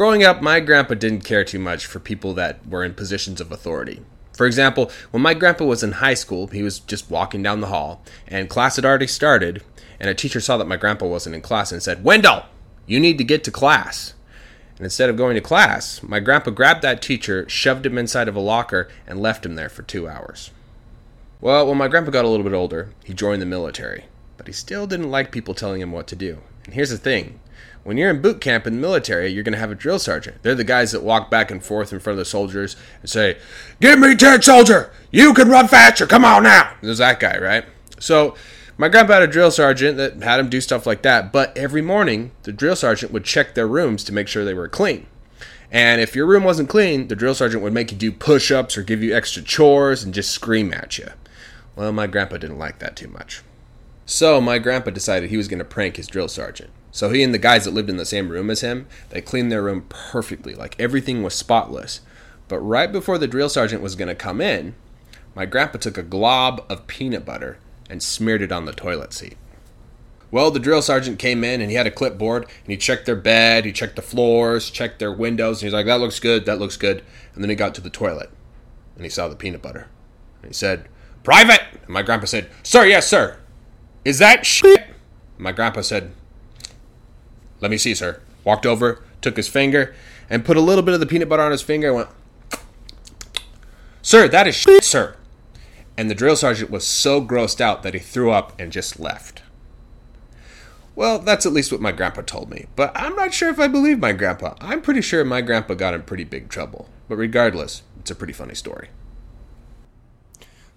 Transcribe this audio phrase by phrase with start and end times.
[0.00, 3.52] Growing up, my grandpa didn't care too much for people that were in positions of
[3.52, 4.00] authority.
[4.32, 7.66] For example, when my grandpa was in high school, he was just walking down the
[7.66, 9.62] hall, and class had already started,
[10.00, 12.46] and a teacher saw that my grandpa wasn't in class and said, Wendell,
[12.86, 14.14] you need to get to class.
[14.78, 18.36] And instead of going to class, my grandpa grabbed that teacher, shoved him inside of
[18.36, 20.50] a locker, and left him there for two hours.
[21.42, 24.06] Well, when my grandpa got a little bit older, he joined the military,
[24.38, 26.38] but he still didn't like people telling him what to do.
[26.70, 27.40] And here's the thing
[27.82, 30.40] when you're in boot camp in the military, you're going to have a drill sergeant.
[30.44, 33.38] They're the guys that walk back and forth in front of the soldiers and say,
[33.80, 34.92] Give me 10, soldier!
[35.10, 36.06] You can run faster!
[36.06, 36.74] Come on now!
[36.80, 37.64] There's that guy, right?
[37.98, 38.36] So,
[38.78, 41.82] my grandpa had a drill sergeant that had him do stuff like that, but every
[41.82, 45.08] morning, the drill sergeant would check their rooms to make sure they were clean.
[45.72, 48.78] And if your room wasn't clean, the drill sergeant would make you do push ups
[48.78, 51.08] or give you extra chores and just scream at you.
[51.74, 53.42] Well, my grandpa didn't like that too much.
[54.10, 56.70] So, my grandpa decided he was going to prank his drill sergeant.
[56.90, 59.52] So he and the guys that lived in the same room as him, they cleaned
[59.52, 62.00] their room perfectly, like everything was spotless.
[62.48, 64.74] But right before the drill sergeant was going to come in,
[65.36, 69.36] my grandpa took a glob of peanut butter and smeared it on the toilet seat.
[70.32, 73.14] Well, the drill sergeant came in and he had a clipboard and he checked their
[73.14, 76.58] bed, he checked the floors, checked their windows, and he's like, that looks good, that
[76.58, 77.04] looks good.
[77.36, 78.30] And then he got to the toilet
[78.96, 79.86] and he saw the peanut butter.
[80.42, 80.88] And he said,
[81.22, 81.62] Private!
[81.84, 83.39] And my grandpa said, Sir, yes, sir.
[84.04, 84.86] Is that shit?
[85.38, 86.12] My grandpa said,
[87.60, 88.20] let me see, sir.
[88.44, 89.94] Walked over, took his finger,
[90.28, 92.08] and put a little bit of the peanut butter on his finger and went,
[94.02, 95.16] Sir, that is shit, sir.
[95.96, 99.42] And the drill sergeant was so grossed out that he threw up and just left.
[100.94, 103.68] Well, that's at least what my grandpa told me, but I'm not sure if I
[103.68, 104.54] believe my grandpa.
[104.60, 106.88] I'm pretty sure my grandpa got in pretty big trouble.
[107.08, 108.88] But regardless, it's a pretty funny story.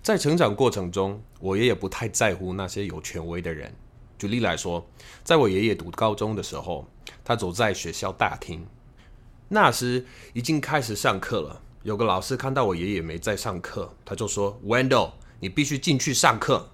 [0.04, 3.73] 在成长过程中，我爷爷不太在乎那些有权威的人。
[4.18, 4.86] 举例来说，
[5.23, 6.86] 在我爷爷读高中的时候，
[7.23, 8.68] 他走在学校大厅，
[9.48, 11.62] 那时已经开始上课了。
[11.84, 16.70] 有个老师看到我爷爷没在上课，他就说：“Wendell，你必须进去上课。”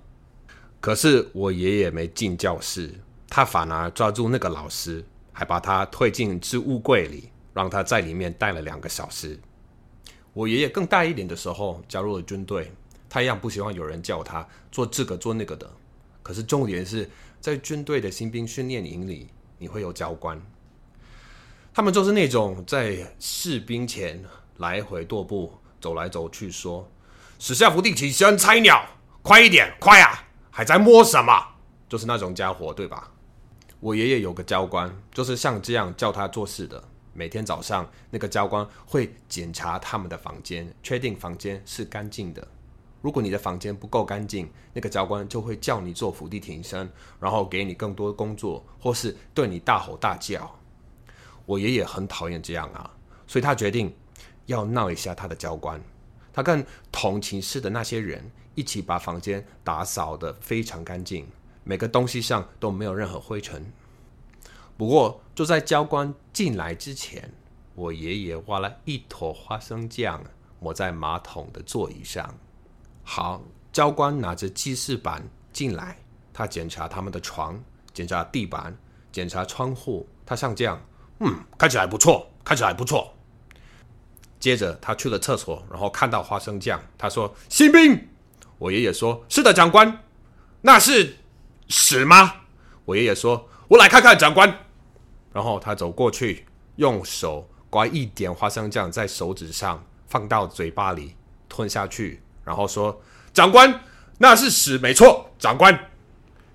[0.81, 2.91] 可是我爷爷没进教室，
[3.27, 9.39] 他反而抓住那个老师，还把他推进置物柜里，让他在里面待了两个小时。
[10.33, 12.71] 我爷爷更大一点的时候加入了军队，
[13.09, 15.69] 他一样不希望有人叫他做这个做那个的。
[16.21, 17.09] 可是重点是
[17.41, 20.39] 在军队的新兵训练营里，你会有教官，
[21.73, 24.23] 他们就是那种在士兵前
[24.57, 26.87] 来回踱步、走来走去，说
[27.39, 28.85] ：“史下伏地起身，菜鸟，
[29.23, 30.27] 快一点，快啊！
[30.51, 31.33] 还在摸什么？”
[31.89, 33.11] 就是那种家伙，对吧？
[33.79, 36.83] 我爷爷有个教官，就是像这样叫他做事的。
[37.13, 42.47] 每天早上，那个教官会检查他们的房间，确定房间是干净的。
[43.01, 50.53] 如果你的房间不够干净，那个教官就会叫你做伏地挺身，然后给你更多工作，或是对你大吼大叫。
[51.45, 52.91] 我爷爷很讨厌这样啊，
[53.25, 53.95] 所以他决定
[54.45, 55.81] 要闹一下他的教官。
[56.33, 61.25] 他跟同寝室的那些人一起把房间打扫得非常干净，
[61.63, 63.71] 每个东西上都没有任何灰尘。
[64.77, 67.33] 不过就在教官进来之前，
[67.75, 70.23] 我爷爷挖了一坨花生酱
[70.59, 72.37] 抹在马桶的座椅上。
[73.11, 73.41] 好，
[73.73, 75.97] 教官拿着记事板进来，
[76.31, 77.59] 他检查他们的床，
[77.91, 78.77] 检查地板，
[79.11, 80.07] 检查窗户。
[80.27, 80.79] 他像这样，
[81.17, 83.11] 嗯，看起来不错，看起来不错。
[84.39, 88.07] 接着他去了厕所，然后看到花生酱，他说：“新兵。”
[88.59, 90.03] 我爷爷说：“是的，长官。”
[90.61, 91.17] 那是
[91.67, 92.31] 屎吗？
[92.85, 94.55] 我爷爷说：“我来看看，长官。”
[95.33, 96.45] 然后他走过去，
[96.75, 101.15] 用手刮一点花生酱在手指上，放到嘴巴里
[101.49, 102.21] 吞下去。
[102.43, 103.01] 然后说
[103.33, 103.81] ：“长官，
[104.17, 105.87] 那是屎，没错。”长官，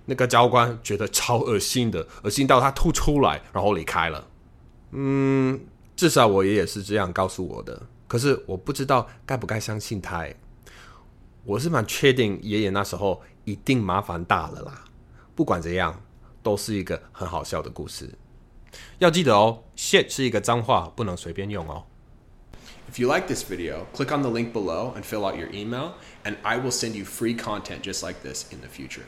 [0.04, 4.26] 那个教官觉得超恶心的，恶心到他吐出来，然后离开了。
[4.90, 5.60] 嗯，
[5.96, 7.80] 至少我爷爷是这样告诉我的。
[8.06, 10.26] 可是我不知道该不该相信他。
[11.44, 14.84] 我是蛮确定爷爷那时候一定麻烦大了啦。
[15.34, 16.00] 不管怎样，
[16.42, 18.08] 都是一个很好笑的故事。
[18.98, 21.84] 要记得哦，shit 是一个脏话，不能随便用哦。
[22.88, 26.36] If you like this video, click on the link below and fill out your email, and
[26.44, 29.06] I will send you free content just like this in the future.